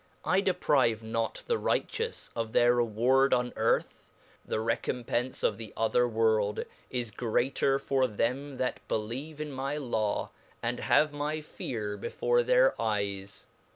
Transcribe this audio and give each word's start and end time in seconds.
I 0.25 0.41
deprive 0.41 1.03
not 1.03 1.43
the 1.45 1.59
righteous 1.59 2.31
of 2.35 2.53
their 2.53 2.73
re 2.77 2.83
ward 2.85 3.35
on 3.35 3.53
earth, 3.55 4.01
the 4.43 4.55
rccompence 4.57 5.43
of 5.43 5.59
the 5.59 5.73
other 5.77 6.07
world 6.07 6.65
is 6.89 7.09
yet 7.11 7.17
grea 7.17 7.51
ter 7.51 7.77
for 7.77 8.07
them 8.07 8.57
that 8.57 8.79
believe 8.87 9.39
in 9.39 9.51
my 9.51 9.77
Law, 9.77 10.31
and 10.63 10.79
have 10.79 11.13
my 11.13 11.39
fear 11.39 11.97
before 11.97 12.41
their 12.41 12.73
eyes. 12.81 13.45